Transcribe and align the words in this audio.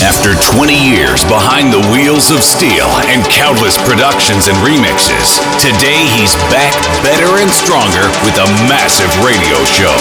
After 0.00 0.32
20 0.56 0.72
years 0.72 1.20
behind 1.28 1.68
the 1.68 1.84
wheels 1.92 2.32
of 2.32 2.40
steel 2.40 2.88
and 3.12 3.20
countless 3.28 3.76
productions 3.84 4.48
and 4.48 4.56
remixes, 4.64 5.36
today 5.60 6.08
he's 6.16 6.32
back 6.48 6.72
better 7.04 7.28
and 7.36 7.52
stronger 7.52 8.08
with 8.24 8.32
a 8.40 8.48
massive 8.64 9.12
radio 9.20 9.60
show. 9.68 9.92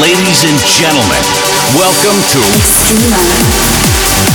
Ladies 0.00 0.48
and 0.48 0.56
gentlemen, 0.80 1.20
welcome 1.76 2.16
to. 2.32 2.40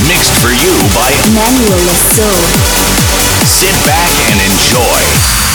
Mixed 0.06 0.38
for 0.38 0.54
You 0.54 0.78
by 0.94 1.10
Manuel 1.34 1.82
Le 1.90 1.96
Saux. 1.98 2.38
Sit 3.50 3.74
back 3.82 4.14
and 4.30 4.38
enjoy. 4.46 5.49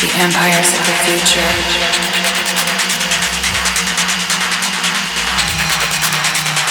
The 0.00 0.08
empires 0.16 0.72
of 0.72 0.80
the 0.86 0.96
future. 1.04 1.44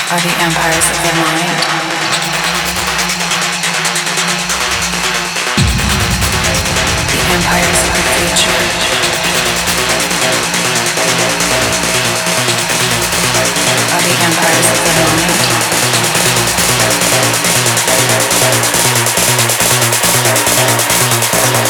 Are 0.10 0.20
the 0.20 0.34
empires 0.42 0.90
of 0.90 0.98
the 1.06 1.14
mind. 1.14 1.62
The 7.14 7.22
empires 7.30 7.80
of 7.86 7.94
the 7.94 8.02
future. 8.18 8.62
Are 13.94 14.02
the 14.02 14.16
empires 14.26 14.68
of 14.74 14.80
the 14.84 14.90
seven, 18.50 18.64
two, 19.62 21.24
one. 21.24 21.29
Peace. 21.40 21.70